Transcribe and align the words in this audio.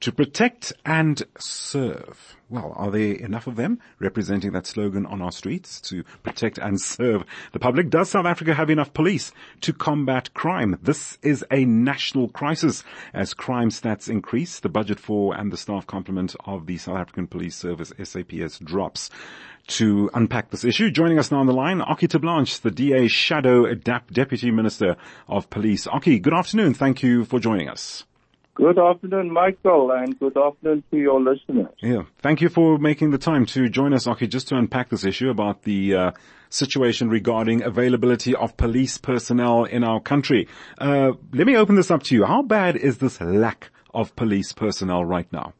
To 0.00 0.12
protect 0.12 0.72
and 0.86 1.22
serve. 1.38 2.38
Well, 2.48 2.72
are 2.74 2.90
there 2.90 3.12
enough 3.16 3.46
of 3.46 3.56
them 3.56 3.80
representing 3.98 4.52
that 4.52 4.66
slogan 4.66 5.04
on 5.04 5.20
our 5.20 5.30
streets 5.30 5.78
to 5.82 6.04
protect 6.22 6.56
and 6.56 6.80
serve 6.80 7.24
the 7.52 7.58
public? 7.58 7.90
Does 7.90 8.08
South 8.08 8.24
Africa 8.24 8.54
have 8.54 8.70
enough 8.70 8.94
police 8.94 9.30
to 9.60 9.74
combat 9.74 10.32
crime? 10.32 10.78
This 10.82 11.18
is 11.20 11.44
a 11.50 11.66
national 11.66 12.28
crisis 12.28 12.82
as 13.12 13.34
crime 13.34 13.68
stats 13.68 14.08
increase. 14.08 14.60
The 14.60 14.70
budget 14.70 14.98
for 14.98 15.36
and 15.36 15.52
the 15.52 15.58
staff 15.58 15.86
complement 15.86 16.34
of 16.46 16.64
the 16.64 16.78
South 16.78 16.96
African 16.96 17.26
Police 17.26 17.56
Service 17.56 17.92
SAPS 18.02 18.58
drops. 18.60 19.10
To 19.66 20.10
unpack 20.14 20.50
this 20.50 20.64
issue, 20.64 20.90
joining 20.90 21.18
us 21.18 21.30
now 21.30 21.40
on 21.40 21.46
the 21.46 21.52
line, 21.52 21.80
Okkie 21.80 22.08
Terblanche, 22.08 22.62
the 22.62 22.70
DA 22.70 23.06
Shadow 23.06 23.74
Deputy 23.74 24.50
Minister 24.50 24.96
of 25.28 25.50
Police. 25.50 25.86
Oki, 25.86 26.18
good 26.18 26.32
afternoon. 26.32 26.72
Thank 26.72 27.02
you 27.02 27.26
for 27.26 27.38
joining 27.38 27.68
us. 27.68 28.04
Good 28.60 28.78
afternoon, 28.78 29.32
Michael, 29.32 29.90
and 29.90 30.18
good 30.18 30.36
afternoon 30.36 30.84
to 30.90 30.98
your 30.98 31.18
listeners. 31.18 31.72
Yeah, 31.80 32.02
thank 32.18 32.42
you 32.42 32.50
for 32.50 32.76
making 32.76 33.10
the 33.10 33.16
time 33.16 33.46
to 33.46 33.70
join 33.70 33.94
us, 33.94 34.06
Okkie, 34.06 34.28
just 34.28 34.48
to 34.48 34.56
unpack 34.56 34.90
this 34.90 35.02
issue 35.02 35.30
about 35.30 35.62
the 35.62 35.94
uh, 35.94 36.10
situation 36.50 37.08
regarding 37.08 37.62
availability 37.62 38.34
of 38.34 38.58
police 38.58 38.98
personnel 38.98 39.64
in 39.64 39.82
our 39.82 39.98
country. 39.98 40.46
Uh, 40.76 41.12
let 41.32 41.46
me 41.46 41.56
open 41.56 41.74
this 41.74 41.90
up 41.90 42.02
to 42.02 42.14
you. 42.14 42.26
How 42.26 42.42
bad 42.42 42.76
is 42.76 42.98
this 42.98 43.18
lack 43.22 43.70
of 43.94 44.14
police 44.14 44.52
personnel 44.52 45.06
right 45.06 45.32
now? 45.32 45.54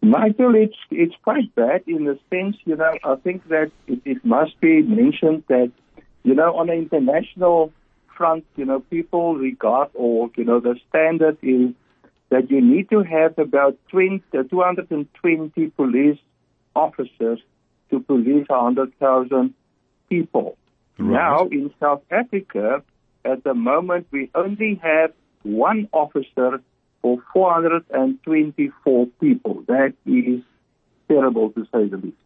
Michael, 0.00 0.54
it's 0.54 0.78
it's 0.92 1.16
quite 1.24 1.52
bad 1.56 1.82
in 1.88 2.04
the 2.04 2.20
sense, 2.30 2.56
you 2.66 2.76
know, 2.76 2.92
I 3.02 3.16
think 3.16 3.48
that 3.48 3.72
it, 3.88 4.00
it 4.04 4.24
must 4.24 4.60
be 4.60 4.80
mentioned 4.82 5.42
that, 5.48 5.72
you 6.22 6.36
know, 6.36 6.56
on 6.56 6.70
an 6.70 6.78
international 6.78 7.72
front, 8.16 8.44
you 8.54 8.64
know, 8.64 8.78
people 8.78 9.34
regard 9.34 9.88
or, 9.94 10.30
you 10.36 10.44
know, 10.44 10.60
the 10.60 10.76
standard 10.88 11.38
is 11.42 11.74
that 12.30 12.50
you 12.50 12.60
need 12.60 12.88
to 12.90 13.02
have 13.02 13.38
about 13.38 13.76
20, 13.90 14.22
uh, 14.32 14.44
220 14.44 15.70
police 15.70 16.18
officers 16.74 17.40
to 17.90 18.00
police 18.00 18.46
100,000 18.48 19.54
people. 20.08 20.56
Right. 20.98 21.10
Now, 21.10 21.46
in 21.46 21.72
South 21.80 22.02
Africa, 22.10 22.82
at 23.24 23.44
the 23.44 23.54
moment, 23.54 24.06
we 24.10 24.30
only 24.34 24.80
have 24.82 25.12
one 25.42 25.88
officer 25.92 26.62
for 27.02 27.18
424 27.32 29.06
people. 29.20 29.64
That 29.66 29.94
is 30.06 30.42
terrible 31.08 31.50
to 31.50 31.64
say 31.72 31.88
the 31.88 31.96
least. 31.96 32.16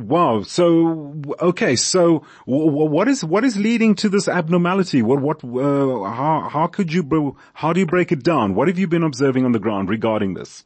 Wow. 0.00 0.42
So, 0.42 1.14
okay. 1.40 1.76
So 1.76 2.24
what 2.46 3.08
is, 3.08 3.24
what 3.24 3.44
is 3.44 3.56
leading 3.56 3.94
to 3.96 4.08
this 4.08 4.28
abnormality? 4.28 5.02
What, 5.02 5.20
what, 5.20 5.44
uh, 5.44 6.10
how, 6.10 6.48
how 6.50 6.66
could 6.66 6.92
you, 6.92 7.36
how 7.54 7.72
do 7.72 7.80
you 7.80 7.86
break 7.86 8.12
it 8.12 8.22
down? 8.22 8.54
What 8.54 8.68
have 8.68 8.78
you 8.78 8.86
been 8.86 9.02
observing 9.02 9.44
on 9.44 9.52
the 9.52 9.58
ground 9.58 9.88
regarding 9.88 10.34
this? 10.34 10.64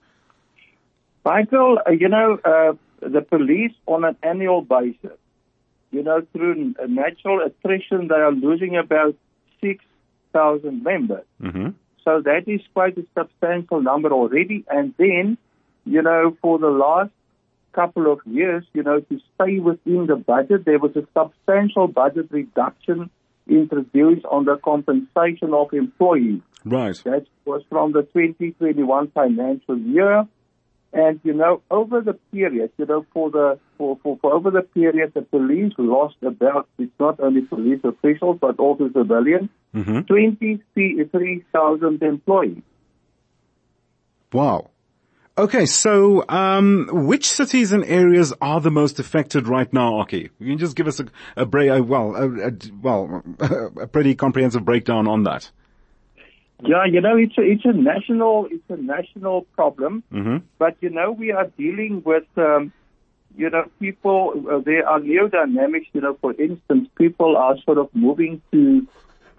Michael, 1.24 1.78
uh, 1.86 1.90
you 1.90 2.08
know, 2.08 2.38
uh, 2.44 2.74
the 3.00 3.22
police 3.22 3.72
on 3.86 4.04
an 4.04 4.16
annual 4.22 4.62
basis, 4.62 5.18
you 5.90 6.02
know, 6.02 6.26
through 6.32 6.74
natural 6.88 7.40
attrition, 7.44 8.08
they 8.08 8.14
are 8.14 8.32
losing 8.32 8.76
about 8.76 9.16
6,000 9.60 10.82
members. 10.82 11.24
Mm-hmm. 11.42 11.68
So 12.04 12.20
that 12.22 12.44
is 12.46 12.60
quite 12.74 12.98
a 12.98 13.06
substantial 13.16 13.80
number 13.80 14.12
already. 14.12 14.64
And 14.68 14.94
then, 14.98 15.38
you 15.84 16.02
know, 16.02 16.36
for 16.42 16.58
the 16.58 16.68
last 16.68 17.10
couple 17.74 18.12
of 18.12 18.20
years, 18.26 18.64
you 18.72 18.82
know, 18.82 19.00
to 19.00 19.20
stay 19.34 19.58
within 19.58 20.06
the 20.06 20.16
budget. 20.16 20.64
There 20.64 20.78
was 20.78 20.94
a 20.96 21.06
substantial 21.18 21.88
budget 21.88 22.26
reduction 22.30 23.10
introduced 23.48 24.24
on 24.26 24.44
the 24.44 24.56
compensation 24.56 25.52
of 25.52 25.72
employees. 25.72 26.40
Right. 26.64 26.96
That 27.04 27.26
was 27.44 27.62
from 27.68 27.92
the 27.92 28.02
2021 28.02 29.10
financial 29.10 29.78
year. 29.78 30.26
And, 30.92 31.20
you 31.24 31.34
know, 31.34 31.60
over 31.72 32.00
the 32.00 32.14
period, 32.32 32.70
you 32.78 32.86
know, 32.86 33.04
for 33.12 33.28
the, 33.28 33.58
for, 33.76 33.98
for, 34.02 34.16
for 34.22 34.32
over 34.32 34.52
the 34.52 34.62
period, 34.62 35.12
the 35.12 35.22
police 35.22 35.72
lost 35.76 36.14
about, 36.22 36.68
it's 36.78 36.92
not 37.00 37.18
only 37.18 37.42
police 37.42 37.80
officials, 37.82 38.38
but 38.40 38.60
also 38.60 38.88
civilians, 38.92 39.50
mm-hmm. 39.74 40.02
23,000 40.02 42.02
employees. 42.02 42.62
Wow. 44.32 44.70
Okay, 45.36 45.66
so 45.66 46.24
um, 46.28 46.88
which 46.92 47.28
cities 47.28 47.72
and 47.72 47.84
areas 47.84 48.32
are 48.40 48.60
the 48.60 48.70
most 48.70 49.00
affected 49.00 49.48
right 49.48 49.70
now, 49.72 49.94
Okkie? 49.94 50.30
You 50.38 50.46
can 50.46 50.58
just 50.58 50.76
give 50.76 50.86
us 50.86 51.00
a, 51.00 51.06
a, 51.36 51.44
a 51.44 51.82
well, 51.82 52.14
a, 52.14 52.48
a, 52.48 52.52
well, 52.80 53.22
a 53.80 53.88
pretty 53.88 54.14
comprehensive 54.14 54.64
breakdown 54.64 55.08
on 55.08 55.24
that. 55.24 55.50
Yeah, 56.62 56.84
you 56.84 57.00
know, 57.00 57.16
it's 57.16 57.36
a, 57.36 57.42
it's 57.42 57.64
a 57.64 57.72
national, 57.72 58.46
it's 58.48 58.62
a 58.68 58.76
national 58.76 59.42
problem. 59.56 60.04
Mm-hmm. 60.12 60.36
But 60.58 60.76
you 60.80 60.90
know, 60.90 61.10
we 61.10 61.32
are 61.32 61.46
dealing 61.58 62.02
with, 62.04 62.26
um, 62.36 62.72
you 63.36 63.50
know, 63.50 63.68
people. 63.80 64.44
Uh, 64.48 64.60
there 64.60 64.88
are 64.88 65.00
new 65.00 65.28
dynamics. 65.28 65.86
You 65.92 66.02
know, 66.02 66.16
for 66.20 66.32
instance, 66.40 66.88
people 66.96 67.36
are 67.36 67.56
sort 67.64 67.78
of 67.78 67.88
moving 67.92 68.40
to 68.52 68.86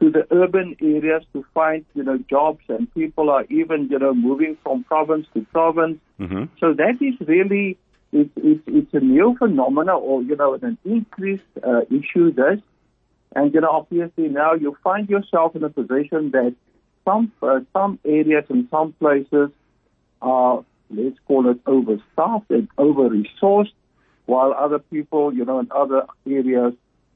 to 0.05 0.11
the 0.11 0.27
urban 0.31 0.75
areas 0.81 1.23
to 1.33 1.43
find, 1.55 1.83
you 1.95 2.03
know, 2.03 2.17
jobs 2.29 2.63
and 2.69 2.93
people 2.93 3.31
are 3.31 3.43
even, 3.49 3.87
you 3.89 3.97
know, 3.97 4.13
moving 4.13 4.55
from 4.61 4.83
province 4.83 5.25
to 5.33 5.41
province. 5.51 5.97
Mm-hmm. 6.19 6.43
So 6.59 6.73
that 6.73 6.97
is 7.01 7.15
really, 7.27 7.77
it, 8.11 8.29
it, 8.35 8.61
it's 8.67 8.93
a 8.93 8.99
new 8.99 9.35
phenomena 9.39 9.97
or, 9.97 10.21
you 10.21 10.35
know, 10.35 10.53
an 10.53 10.77
increased 10.85 11.43
uh, 11.63 11.81
issue 11.89 12.31
this. 12.31 12.59
And, 13.35 13.51
you 13.53 13.61
know, 13.61 13.71
obviously 13.71 14.27
now 14.29 14.53
you 14.53 14.77
find 14.83 15.09
yourself 15.09 15.55
in 15.55 15.63
a 15.63 15.69
position 15.69 16.29
that 16.31 16.53
some, 17.03 17.31
uh, 17.41 17.61
some 17.73 17.97
areas 18.05 18.45
and 18.49 18.67
some 18.69 18.93
places 18.93 19.49
are, 20.21 20.63
let's 20.91 21.17
call 21.27 21.49
it 21.49 21.59
overstaffed 21.65 22.49
and 22.51 22.67
over-resourced, 22.77 23.73
while 24.27 24.53
other 24.53 24.79
people, 24.79 25.33
you 25.33 25.45
know, 25.45 25.59
in 25.59 25.67
other 25.71 26.05
areas 26.27 26.73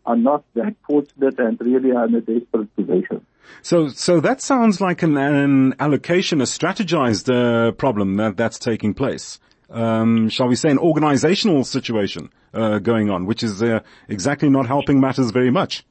are 0.09 0.16
not 0.16 0.44
that 0.56 0.75
fortunate 0.88 1.38
and 1.38 1.62
really 1.62 1.92
are 1.92 2.08
in 2.08 2.16
a 2.16 2.22
desperate 2.22 2.75
position. 2.75 3.24
So, 3.62 3.90
so 3.90 4.20
that 4.22 4.42
sounds 4.42 4.81
like 4.81 5.03
an, 5.03 5.18
an 5.18 5.75
allocation, 5.80 6.42
a 6.42 6.46
strategized 6.46 7.30
uh, 7.30 7.72
problem 7.74 8.18
that 8.18 8.36
that's 8.36 8.58
taking 8.58 8.96
place. 8.96 9.40
Um, 9.69 10.30
shall 10.30 10.48
we 10.48 10.56
say, 10.56 10.72
an 10.72 10.80
organizational 10.80 11.64
situation 11.64 12.31
uh, 12.56 12.80
going 12.80 13.12
on, 13.12 13.28
which 13.28 13.44
is 13.44 13.62
uh, 13.62 13.81
exactly 14.08 14.50
not 14.50 14.66
helping 14.66 15.00
matters 15.00 15.30
very 15.30 15.52
much. 15.52 15.86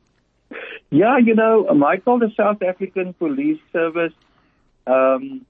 Yeah, 0.91 1.19
you 1.19 1.37
know, 1.37 1.73
Michael, 1.75 2.19
the 2.19 2.33
South 2.37 2.61
African 2.61 3.13
Police 3.13 3.61
Service, 3.73 4.15
um, 4.89 5.47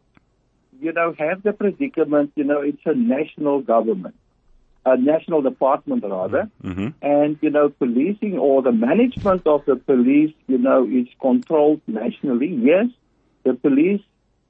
you 0.79 0.93
know, 0.93 1.15
have 1.19 1.43
the 1.43 1.55
predicament. 1.55 2.33
You 2.35 2.45
know, 2.45 2.61
it's 2.61 2.83
a 2.85 2.95
national 2.95 3.63
government 3.63 4.15
national 4.97 5.43
department 5.43 6.05
rather. 6.05 6.51
Mm-hmm. 6.63 6.89
And, 7.03 7.39
you 7.41 7.51
know, 7.51 7.69
policing 7.69 8.39
or 8.39 8.63
the 8.63 8.73
management 8.73 9.47
of 9.47 9.65
the 9.67 9.77
police, 9.77 10.35
you 10.47 10.59
know, 10.59 10.87
is 10.87 11.09
controlled 11.21 11.81
nationally. 11.87 12.49
Yes, 12.49 12.87
the 13.45 13.55
police, 13.55 14.01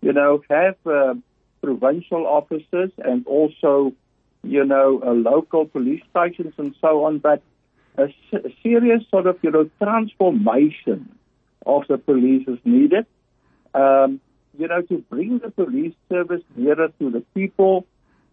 you 0.01 0.13
know, 0.13 0.43
have 0.51 0.77
uh, 0.87 1.15
provincial 1.63 2.27
officers 2.27 2.91
and 2.99 3.27
also, 3.27 3.93
you 4.43 4.65
know, 4.65 5.03
uh, 5.05 5.13
local 5.13 5.67
police 5.67 6.03
stations 6.11 6.55
and 6.59 6.75
so 6.81 7.05
on. 7.05 7.19
But 7.19 7.43
a, 7.97 8.05
a 8.33 8.55
serious 8.63 9.03
sort 9.11 9.27
of, 9.27 9.39
you 9.43 9.51
know, 9.51 9.71
transformation 9.83 11.19
of 11.67 11.87
the 11.89 11.99
police 11.99 12.47
is 12.47 12.59
needed. 12.65 13.07
Um, 13.75 14.21
you 14.57 14.67
know, 14.67 14.83
to 14.83 14.99
bring 15.09 15.39
the 15.39 15.51
police 15.51 15.95
service 16.09 16.43
nearer 16.57 16.89
to 16.99 17.11
the 17.11 17.21
people, 17.35 17.87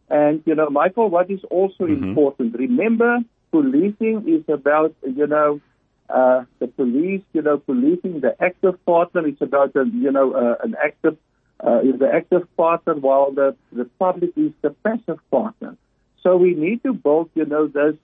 and, 0.09 0.43
you 0.45 0.55
know, 0.55 0.69
Michael, 0.69 1.09
what 1.09 1.29
is 1.31 1.43
also 1.49 1.85
mm-hmm. 1.85 2.03
important, 2.03 2.55
remember, 2.55 3.19
policing 3.51 4.25
is 4.27 4.43
about, 4.53 4.93
you 5.03 5.27
know, 5.27 5.61
uh, 6.09 6.43
the 6.59 6.67
police, 6.67 7.23
you 7.33 7.41
know, 7.41 7.57
policing 7.57 8.19
the 8.19 8.35
active 8.39 8.83
partner. 8.85 9.25
It's 9.27 9.41
about, 9.41 9.75
a, 9.75 9.85
you 9.85 10.11
know, 10.11 10.33
uh, 10.33 10.55
an 10.63 10.75
active, 10.83 11.17
uh, 11.65 11.79
is 11.79 11.97
the 11.97 12.11
active 12.13 12.47
partner 12.55 12.93
while 12.93 13.31
the, 13.31 13.55
the 13.71 13.85
public 13.97 14.31
is 14.35 14.51
the 14.61 14.69
passive 14.83 15.19
partner. 15.31 15.75
So 16.21 16.37
we 16.37 16.53
need 16.53 16.83
to 16.83 16.93
build, 16.93 17.29
you 17.33 17.45
know, 17.45 17.67
this 17.67 17.95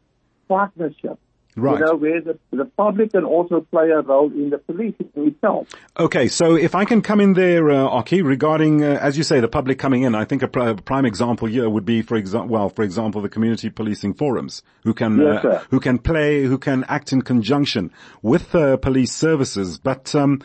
partnership 0.48 1.20
Right. 1.58 1.80
You 1.80 1.86
know, 1.86 1.96
where 1.96 2.22
the, 2.22 2.40
the 2.52 2.66
public 2.66 3.12
can 3.12 3.26
also 3.26 3.60
play 3.60 3.90
a 3.90 4.00
role 4.02 4.32
in 4.32 4.52
the 4.52 4.58
policing 4.58 5.12
itself. 5.16 5.68
Okay, 6.00 6.30
so 6.30 6.56
if 6.56 6.76
I 6.76 6.86
can 6.86 7.02
come 7.02 7.20
in 7.20 7.34
there, 7.34 7.70
uh, 7.70 7.90
Okkie, 7.90 8.24
regarding, 8.24 8.84
uh, 8.84 9.00
as 9.02 9.18
you 9.18 9.24
say, 9.24 9.42
the 9.42 9.50
public 9.50 9.78
coming 9.78 10.04
in, 10.04 10.16
I 10.16 10.24
think 10.24 10.44
a, 10.44 10.48
pr- 10.48 10.60
a 10.60 10.76
prime 10.76 11.06
example 11.06 11.50
here 11.50 11.70
would 11.70 11.86
be, 11.86 12.04
for 12.04 12.16
example, 12.16 12.50
well, 12.50 12.70
for 12.70 12.84
example, 12.84 13.22
the 13.22 13.28
community 13.28 13.70
policing 13.70 14.14
forums, 14.14 14.64
who 14.84 14.94
can, 14.94 15.20
yes, 15.20 15.44
uh, 15.44 15.62
who 15.70 15.82
can 15.82 16.00
play, 16.00 16.44
who 16.44 16.58
can 16.58 16.86
act 16.86 17.12
in 17.12 17.22
conjunction 17.22 17.92
with 18.22 18.56
uh, 18.56 18.78
police 18.78 19.12
services. 19.12 19.78
But, 19.78 20.16
um, 20.16 20.42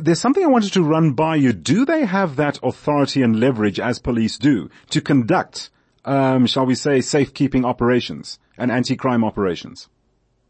there's 0.00 0.20
something 0.20 0.44
I 0.44 0.48
wanted 0.48 0.72
to 0.74 0.82
run 0.82 1.12
by 1.12 1.36
you. 1.36 1.52
Do 1.52 1.84
they 1.84 2.04
have 2.04 2.36
that 2.36 2.58
authority 2.62 3.22
and 3.22 3.38
leverage 3.38 3.80
as 3.80 3.98
police 3.98 4.38
do 4.38 4.70
to 4.90 5.00
conduct, 5.00 5.70
um, 6.04 6.46
shall 6.46 6.66
we 6.66 6.74
say, 6.74 7.00
safekeeping 7.00 7.64
operations 7.64 8.38
and 8.56 8.70
anti-crime 8.70 9.24
operations? 9.24 9.88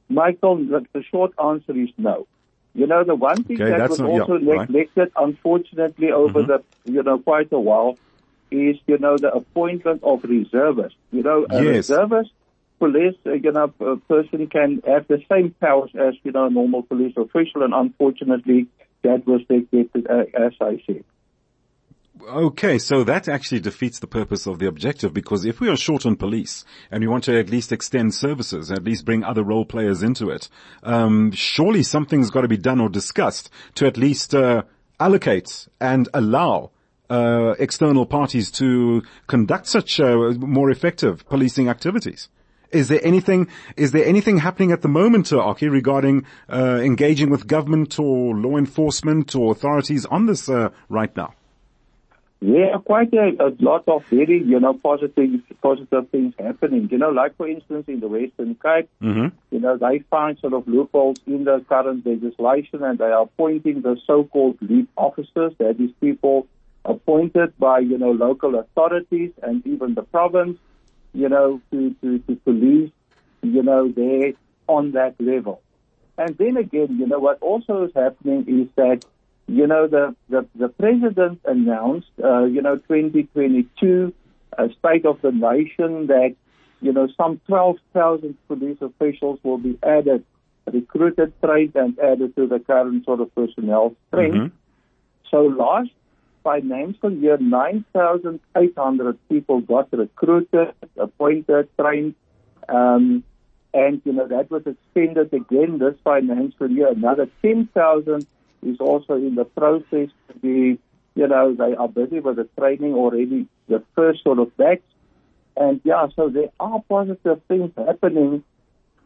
Michael, 0.09 0.57
the, 0.57 1.03
short 1.11 1.33
answer 1.43 1.77
is 1.77 1.91
no. 1.99 2.27
You 2.75 2.87
know, 2.87 3.05
the 3.05 3.15
one 3.15 3.45
thing 3.45 3.61
Okay, 3.61 3.71
that 3.71 3.91
was 3.91 3.99
not- 3.99 4.13
yeah, 4.13 4.21
also 4.21 4.33
right. 4.35 4.69
neglected, 4.69 5.11
unfortunately, 5.17 6.11
over 6.13 6.43
Mm-hmm. 6.43 6.51
the, 6.85 6.93
you 6.93 7.03
know, 7.03 7.19
quite 7.19 7.53
a 7.53 7.59
while, 7.61 7.99
is, 8.51 8.77
you 8.87 8.99
know, 8.99 9.19
the 9.19 9.31
appointment 9.33 10.03
of 10.03 10.25
reservists. 10.25 10.99
You 11.13 11.23
know, 11.23 11.47
a 11.51 11.63
Yes. 11.63 11.91
reservist 11.91 12.31
police, 12.79 13.15
uh, 13.27 13.33
you 13.33 13.53
know, 13.53 13.73
a 13.81 13.97
person 13.97 14.47
can 14.47 14.81
have 14.87 15.07
the 15.09 15.21
same 15.31 15.55
powers 15.61 15.91
as, 15.95 16.15
you 16.23 16.33
know, 16.33 16.47
a 16.47 16.51
normal 16.51 16.83
police 16.83 17.15
official, 17.17 17.63
and 17.63 17.75
unfortunately, 17.75 18.69
that 19.03 19.27
was 19.27 19.43
neglected, 19.51 20.07
uh, 20.09 20.25
as 20.35 20.53
I 20.61 20.81
said. 20.87 21.05
Okay, 22.27 22.79
so 22.79 23.05
that 23.05 23.29
actually 23.29 23.61
defeats 23.61 23.99
the 23.99 24.07
purpose 24.07 24.47
of 24.47 24.59
the 24.59 24.67
objective 24.67 25.13
because 25.13 25.45
if 25.45 25.61
we 25.61 25.69
are 25.69 25.77
short 25.77 26.05
on 26.05 26.17
police 26.17 26.65
and 26.91 27.01
we 27.01 27.07
want 27.07 27.25
to 27.25 27.39
at 27.39 27.51
least 27.51 27.71
extend 27.71 28.15
services, 28.15 28.71
at 28.71 28.83
least 28.83 29.05
bring 29.05 29.23
other 29.23 29.43
role 29.43 29.65
players 29.65 30.03
into 30.03 30.31
it, 30.31 30.49
um, 30.83 31.31
surely 31.33 31.83
something's 31.83 32.31
got 32.31 32.43
to 32.43 32.49
be 32.49 32.57
done 32.57 32.81
or 32.81 32.89
discussed 32.89 33.51
to 33.77 33.87
at 33.87 33.97
least 33.97 34.35
uh, 34.35 34.63
allocate 34.99 35.69
and 35.81 36.09
allow 36.15 36.71
uh, 37.11 37.55
external 37.59 38.07
parties 38.07 38.51
to 38.53 39.03
conduct 39.27 39.67
such 39.67 40.01
uh, 40.01 40.33
more 40.39 40.71
effective 40.71 41.27
policing 41.29 41.69
activities. 41.69 42.29
Is 42.71 42.89
there 42.89 43.01
anything? 43.03 43.49
Is 43.77 43.93
there 43.93 44.05
anything 44.05 44.39
happening 44.39 44.73
at 44.73 44.83
the 44.83 44.89
moment, 44.89 45.33
uh, 45.33 45.37
Okkie, 45.37 45.71
regarding 45.71 46.27
uh, 46.53 46.81
engaging 46.83 47.31
with 47.31 47.47
government 47.47 47.99
or 47.99 48.35
law 48.35 48.59
enforcement 48.59 49.35
or 49.35 49.53
authorities 49.53 50.05
on 50.05 50.27
this 50.27 50.51
uh, 50.51 50.69
right 50.91 51.17
now? 51.17 51.33
Yeah, 52.41 52.79
quite 52.85 53.13
a, 53.15 53.35
a 53.41 53.51
lot 53.59 53.83
of 53.89 54.05
very, 54.07 54.41
you 54.41 54.61
know, 54.61 54.75
positive, 54.75 55.41
positive 55.61 56.09
things 56.11 56.35
happening. 56.39 56.89
You 56.91 56.99
know, 56.99 57.11
like 57.11 57.37
for 57.37 57.49
instance 57.49 57.87
in 57.89 57.99
the 58.01 58.09
Western 58.09 58.55
Cape, 58.55 58.89
Mm-hmm. 59.03 59.37
you 59.51 59.61
know, 59.61 59.77
they 59.77 60.01
find 60.11 60.39
sort 60.39 60.53
of 60.53 60.69
loopholes 60.69 61.17
in 61.27 61.45
the 61.45 61.65
current 61.69 62.07
legislation 62.07 62.85
and 62.85 62.99
they 62.99 63.07
are 63.07 63.23
appointing 63.23 63.83
the 63.83 63.97
so-called 64.07 64.57
LEAP 64.61 64.89
officers, 64.97 65.53
that 65.59 65.81
is 65.81 65.91
people 66.01 66.47
appointed 66.85 67.59
by, 67.59 67.81
you 67.81 67.99
know, 67.99 68.13
local 68.13 68.57
authorities 68.59 69.33
and 69.43 69.67
even 69.67 69.95
the 69.95 70.03
province, 70.03 70.59
you 71.13 71.29
know, 71.29 71.61
to, 71.73 71.95
to, 72.03 72.19
to 72.21 72.37
police, 72.37 72.91
you 73.43 73.63
know, 73.63 73.89
there 73.91 74.33
on 74.69 74.93
that 74.93 75.15
level. 75.21 75.61
And 76.17 76.37
then 76.39 76.57
again, 76.57 76.99
you 76.99 77.07
know, 77.07 77.19
what 77.19 77.43
also 77.43 77.85
is 77.85 77.93
happening 77.95 78.45
is 78.47 78.69
that, 78.77 79.05
you 79.49 79.67
know, 79.67 79.87
the, 79.87 80.15
the, 80.29 80.47
the 80.55 80.69
president 80.69 81.41
announced, 81.45 82.11
uh, 82.23 82.45
you 82.45 82.61
know, 82.61 82.77
2022 82.77 84.13
uh, 84.57 84.69
State 84.79 85.07
of 85.07 85.21
the 85.23 85.33
Nation 85.33 86.07
that, 86.09 86.37
you 86.81 86.93
know, 86.93 87.09
some 87.17 87.41
12,000 87.49 88.37
police 88.47 88.77
officials 88.81 89.41
will 89.43 89.59
be 89.59 89.79
added, 89.83 90.25
recruited, 90.71 91.33
trained, 91.43 91.75
and 91.77 91.99
added 91.99 92.37
to 92.37 92.47
the 92.47 92.61
current 92.61 93.05
sort 93.07 93.21
of 93.21 93.35
personnel 93.35 93.97
strength. 94.09 94.37
Mhm. 94.37 94.53
So 95.31 95.43
last 95.43 95.91
financial 96.45 97.13
year, 97.13 97.39
9,800 97.39 99.19
people 99.29 99.61
got 99.63 99.93
recruited, 99.93 100.73
appointed, 100.97 101.69
trained, 101.79 102.15
um, 102.69 103.25
and 103.75 104.01
you 104.05 104.13
know 104.13 104.27
that 104.27 104.51
was 104.51 104.63
extended 104.67 105.33
again 105.33 105.79
this 105.79 105.95
financial 106.05 106.71
year. 106.71 106.89
Another 106.89 107.29
10,000 107.43 108.27
is 108.63 108.79
also 108.81 109.15
in 109.15 109.35
the 109.35 109.45
process 109.45 110.09
to 110.29 110.39
be, 110.41 110.79
you 111.15 111.29
know, 111.29 111.55
they 111.55 111.75
are 111.75 111.89
busy 111.89 112.21
with 112.21 112.37
the 112.37 112.49
training 112.59 112.95
already, 112.95 113.47
the 113.69 113.83
first 113.95 114.23
sort 114.23 114.39
of 114.39 114.57
batch. 114.57 114.83
And 115.57 115.81
yeah, 115.85 116.07
so 116.15 116.29
there 116.29 116.51
are 116.61 116.81
positive 116.89 117.41
things 117.49 117.73
happening 117.77 118.45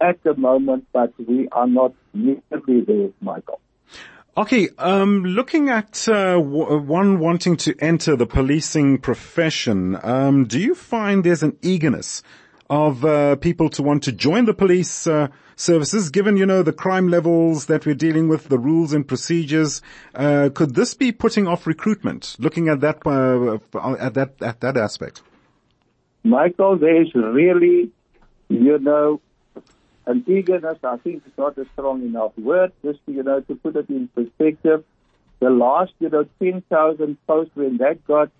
at 0.01 0.23
the 0.23 0.35
moment, 0.35 0.87
but 0.93 1.13
we 1.19 1.49
are 1.53 1.67
not 1.67 1.95
nearly 2.13 2.81
there, 2.87 3.09
Michael. 3.21 3.61
Okay, 4.35 4.71
um, 4.79 5.25
looking 5.25 5.69
at 5.69 6.09
uh, 6.09 6.35
w- 6.35 6.79
one 6.79 7.19
wanting 7.19 7.55
to 7.59 7.75
enter 7.81 8.17
the 8.17 8.25
policing 8.27 8.97
profession, 8.97 9.99
um, 10.03 10.47
do 10.47 10.59
you 10.59 10.75
find 10.75 11.23
there's 11.23 11.43
an 11.43 11.59
eagerness 11.61 12.23
of 12.73 13.05
uh, 13.05 13.37
people 13.37 13.69
to 13.69 13.83
want 13.83 14.03
to 14.03 14.11
join 14.11 14.47
the 14.47 14.55
police 14.55 15.07
uh, 15.07 15.29
services, 15.57 16.09
given 16.09 16.39
you 16.39 16.47
know 16.47 16.63
the 16.63 16.73
crime 16.73 17.09
levels 17.09 17.67
that 17.67 17.85
we're 17.85 17.95
dealing 17.95 18.29
with, 18.29 18.49
the 18.49 18.59
rules 18.59 18.95
and 18.95 19.07
procedures? 19.07 19.83
Uh, 20.15 20.49
could 20.55 20.75
this 20.75 20.95
be 20.95 21.13
putting 21.13 21.47
off 21.47 21.67
recruitment? 21.67 22.35
Looking 22.39 22.71
at 22.71 22.81
that 22.81 23.07
uh, 23.07 23.59
at 23.97 24.15
that 24.15 24.41
at 24.41 24.61
that 24.63 24.79
aspect. 24.79 25.21
Michael, 26.25 26.79
there's 26.79 27.15
really, 27.15 27.91
you 28.49 28.79
know, 28.79 29.21
an 30.07 30.25
eagerness. 30.27 30.79
I 30.83 30.97
think 30.97 31.25
it's 31.27 31.37
not 31.37 31.59
a 31.59 31.67
strong 31.75 32.01
enough 32.03 32.33
word. 32.39 32.73
Just 32.83 33.01
you 33.07 33.23
know, 33.23 33.41
to 33.41 33.55
put 33.55 33.77
it 33.77 33.91
in 33.91 34.09
perspective, 34.09 34.83
the 35.41 35.51
last 35.51 35.93
you 35.99 36.09
know 36.09 36.25
10,000 36.39 37.19
posts 37.27 37.55
when 37.55 37.77
that 37.77 38.03
got 38.07 38.31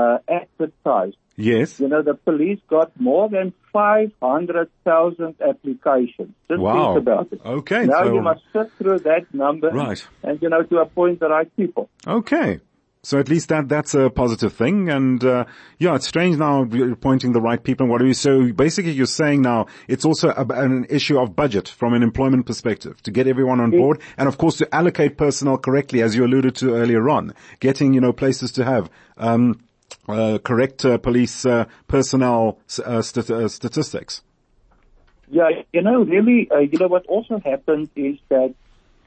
uh, 0.00 0.18
advertised, 0.40 1.16
Yes. 1.36 1.80
you 1.80 1.88
know, 1.88 2.02
the 2.02 2.14
police 2.14 2.60
got 2.68 2.88
more 3.00 3.28
than 3.36 3.52
500,000 3.72 5.34
applications. 5.40 6.32
Just 6.48 6.60
Wow. 6.60 6.94
think 6.94 6.98
about 7.06 7.32
it. 7.32 7.40
Okay. 7.44 7.86
Now 7.86 8.04
so- 8.04 8.14
you 8.14 8.22
must 8.22 8.42
sit 8.52 8.70
through 8.78 9.00
that 9.00 9.24
number 9.32 9.68
Right. 9.70 10.06
and, 10.22 10.40
you 10.42 10.48
know, 10.48 10.62
to 10.62 10.78
appoint 10.78 11.20
the 11.20 11.28
right 11.28 11.50
people. 11.56 11.88
Okay. 12.06 12.60
So 13.02 13.20
at 13.20 13.28
least 13.28 13.50
that, 13.50 13.68
that's 13.68 13.94
a 13.94 14.10
positive 14.10 14.52
thing. 14.52 14.88
And, 14.90 15.22
uh, 15.24 15.44
yeah, 15.78 15.94
it's 15.94 16.08
strange 16.08 16.38
now 16.38 16.64
you're 16.64 16.90
appointing 16.92 17.32
the 17.32 17.40
right 17.40 17.62
people 17.62 17.84
and 17.84 17.90
what 17.92 18.02
are 18.02 18.06
you, 18.06 18.14
so 18.14 18.52
basically 18.52 18.90
you're 18.98 19.06
saying 19.22 19.42
now 19.42 19.66
it's 19.86 20.04
also 20.04 20.30
a, 20.30 20.44
an 20.64 20.86
issue 20.90 21.16
of 21.16 21.36
budget 21.36 21.68
from 21.68 21.94
an 21.94 22.02
employment 22.02 22.46
perspective 22.46 23.00
to 23.04 23.12
get 23.12 23.28
everyone 23.28 23.60
on 23.60 23.70
board 23.70 24.00
and 24.18 24.26
of 24.28 24.38
course 24.38 24.56
to 24.58 24.74
allocate 24.74 25.16
personnel 25.16 25.56
correctly 25.56 26.02
as 26.02 26.16
you 26.16 26.24
alluded 26.24 26.56
to 26.56 26.74
earlier 26.74 27.08
on, 27.08 27.32
getting, 27.60 27.92
you 27.94 28.00
know, 28.00 28.12
places 28.12 28.50
to 28.52 28.64
have, 28.64 28.90
um, 29.18 29.60
uh, 30.08 30.38
correct 30.38 30.84
uh, 30.84 30.98
police 30.98 31.44
uh, 31.46 31.64
personnel 31.86 32.58
uh, 32.84 33.02
stat- 33.02 33.30
uh, 33.30 33.48
statistics. 33.48 34.22
Yeah, 35.28 35.50
you 35.72 35.82
know, 35.82 36.04
really, 36.04 36.48
uh, 36.50 36.58
you 36.60 36.78
know, 36.78 36.86
what 36.86 37.06
also 37.06 37.40
happened 37.44 37.90
is 37.96 38.16
that 38.28 38.54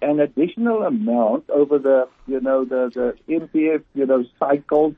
an 0.01 0.19
additional 0.19 0.83
amount 0.83 1.49
over 1.49 1.79
the, 1.79 2.09
you 2.27 2.41
know, 2.41 2.65
the, 2.65 2.91
the 2.93 3.33
MPF, 3.33 3.83
you 3.93 4.05
know, 4.05 4.25
cycle, 4.37 4.95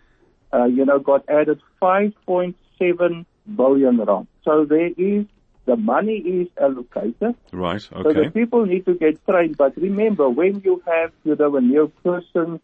uh, 0.53 0.65
you 0.65 0.85
know, 0.85 0.99
got 0.99 1.27
added 1.29 1.61
5.7 1.81 3.25
billion 3.55 3.97
rand. 4.01 4.27
So 4.43 4.65
there 4.65 4.89
is, 4.97 5.25
the 5.65 5.75
money 5.75 6.17
is 6.17 6.47
allocated. 6.59 7.35
Right. 7.53 7.87
Okay. 7.93 8.03
So 8.03 8.13
the 8.13 8.31
people 8.31 8.65
need 8.65 8.85
to 8.85 8.95
get 8.95 9.23
trained. 9.27 9.57
But 9.57 9.77
remember, 9.77 10.29
when 10.29 10.61
you 10.65 10.81
have, 10.87 11.11
you 11.23 11.35
know, 11.35 11.55
a 11.55 11.61
new 11.61 11.91
person 12.03 12.59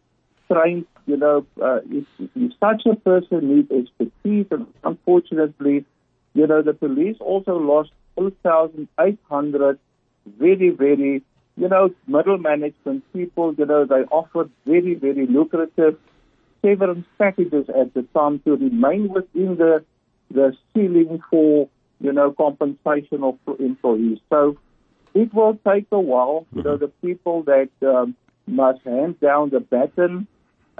trained, 0.51 0.85
you 1.05 1.17
know, 1.17 1.45
uh, 1.61 1.79
if, 1.89 2.05
if 2.35 2.51
such 2.59 2.85
a 2.85 2.95
person 2.95 3.55
needs 3.55 3.71
expertise, 3.71 4.47
and 4.51 4.67
unfortunately, 4.83 5.85
you 6.33 6.47
know, 6.47 6.61
the 6.61 6.73
police 6.73 7.17
also 7.19 7.57
lost 7.57 7.91
2,800 8.17 9.79
very, 10.39 10.69
very, 10.69 11.23
you 11.55 11.67
know, 11.67 11.89
middle 12.07 12.37
management 12.37 13.03
people, 13.13 13.53
you 13.57 13.65
know, 13.65 13.85
they 13.85 14.03
offered 14.11 14.49
very, 14.65 14.95
very 14.95 15.25
lucrative 15.27 15.97
severance 16.61 17.05
packages 17.17 17.69
at 17.69 17.93
the 17.93 18.03
time 18.13 18.39
to 18.39 18.55
remain 18.55 19.07
within 19.09 19.57
the, 19.57 19.83
the 20.31 20.55
ceiling 20.73 21.21
for, 21.29 21.69
you 22.01 22.11
know, 22.11 22.31
compensation 22.31 23.23
of 23.23 23.37
employees. 23.59 24.19
So 24.29 24.57
it 25.13 25.33
will 25.33 25.57
take 25.67 25.87
a 25.91 25.99
while. 25.99 26.45
You 26.53 26.63
know, 26.63 26.77
the 26.77 26.89
people 27.01 27.43
that 27.43 27.69
um, 27.81 28.15
must 28.45 28.81
hand 28.83 29.19
down 29.19 29.49
the 29.49 29.59
baton, 29.59 30.27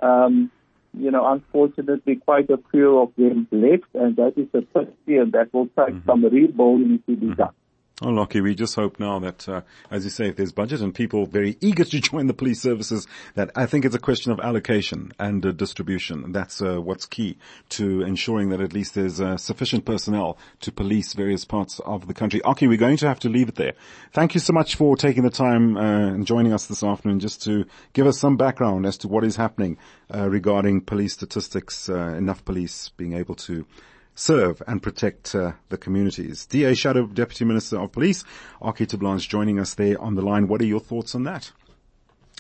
um, 0.02 0.52
you 0.94 1.12
know, 1.12 1.28
unfortunately, 1.28 2.16
quite 2.16 2.50
a 2.50 2.60
few 2.72 3.00
of 3.00 3.12
them 3.18 3.48
left, 3.52 3.94
and 3.94 4.16
that 4.16 4.34
is 4.38 4.48
a 4.54 4.62
pity, 4.62 5.18
and 5.18 5.32
that 5.34 5.54
will 5.54 5.68
take 5.78 5.96
some 6.06 6.24
rebuilding 6.24 7.04
to 7.08 7.16
be 7.16 7.34
done. 7.36 7.54
Oh, 8.00 8.10
Lockie, 8.10 8.42
we 8.42 8.54
just 8.54 8.76
hope 8.76 9.00
now 9.00 9.18
that, 9.18 9.50
uh, 9.50 9.62
as 9.90 10.04
you 10.04 10.12
say, 10.12 10.28
if 10.28 10.36
there's 10.36 10.52
budget 10.52 10.82
and 10.82 10.94
people 10.94 11.26
very 11.26 11.58
eager 11.62 11.84
to 11.84 12.00
join 12.00 12.28
the 12.28 12.34
police 12.36 12.62
services, 12.62 13.08
that 13.34 13.50
I 13.56 13.66
think 13.66 13.86
it's 13.86 13.96
a 13.96 14.00
question 14.00 14.32
of 14.32 14.40
allocation 14.40 15.14
and 15.18 15.44
uh, 15.44 15.52
distribution. 15.52 16.32
That's 16.32 16.62
uh, 16.62 16.80
what's 16.80 17.08
key 17.08 17.40
to 17.70 18.04
ensuring 18.04 18.50
that 18.50 18.62
at 18.62 18.72
least 18.72 18.94
there's 18.94 19.20
uh, 19.20 19.38
sufficient 19.38 19.86
personnel 19.86 20.38
to 20.62 20.72
police 20.72 21.14
various 21.14 21.44
parts 21.44 21.80
of 21.80 22.08
the 22.08 22.14
country. 22.14 22.40
Okkie, 22.42 22.68
we're 22.68 22.78
going 22.78 22.98
to 22.98 23.08
have 23.08 23.20
to 23.22 23.30
leave 23.30 23.50
it 23.50 23.56
there. 23.56 23.74
Thank 24.14 24.36
you 24.36 24.42
so 24.42 24.54
much 24.54 24.76
for 24.76 24.96
taking 24.96 25.24
the 25.24 25.32
time 25.32 25.76
uh, 25.76 25.82
and 25.82 26.28
joining 26.28 26.54
us 26.54 26.68
this 26.68 26.84
afternoon 26.84 27.20
just 27.20 27.42
to 27.46 27.66
give 27.94 28.06
us 28.06 28.20
some 28.20 28.38
background 28.38 28.86
as 28.86 29.00
to 29.00 29.08
what 29.08 29.24
is 29.24 29.38
happening 29.38 29.76
uh, 30.14 30.30
regarding 30.30 30.82
police 30.82 31.14
statistics, 31.14 31.90
enough 31.90 32.46
police 32.46 32.90
being 32.90 33.14
able 33.14 33.34
to 33.34 33.66
serve 34.18 34.62
and 34.68 34.82
protect 34.82 35.36
uh, 35.36 35.54
the 35.70 35.78
communities. 35.78 36.46
DA 36.48 36.74
Shadow 36.74 37.06
Deputy 37.06 37.46
Minister 37.46 37.80
of 37.80 37.92
Police, 37.92 38.24
Okkie 38.62 38.88
Terblanche 38.88 39.30
joining 39.30 39.60
us 39.60 39.76
there 39.76 40.00
on 40.02 40.16
the 40.16 40.22
line. 40.22 40.48
What 40.48 40.62
are 40.62 40.66
your 40.66 40.80
thoughts 40.80 41.14
on 41.14 41.24
that? 41.24 41.52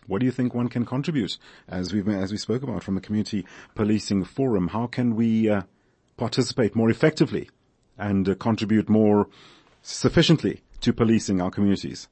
What 0.07 0.19
do 0.19 0.25
you 0.25 0.31
think 0.31 0.53
one 0.53 0.69
can 0.69 0.85
contribute 0.85 1.37
as 1.67 1.93
we 1.93 2.01
as 2.13 2.31
we 2.31 2.37
spoke 2.37 2.63
about 2.63 2.83
from 2.83 2.95
the 2.95 3.01
community 3.01 3.45
policing 3.75 4.23
forum? 4.23 4.69
How 4.69 4.87
can 4.87 5.15
we 5.15 5.49
uh, 5.49 5.63
participate 6.15 6.75
more 6.75 6.89
effectively 6.89 7.49
and 7.97 8.27
uh, 8.27 8.35
contribute 8.35 8.89
more 8.89 9.27
sufficiently 9.81 10.61
to 10.81 10.93
policing 10.93 11.41
our 11.41 11.51
communities? 11.51 12.07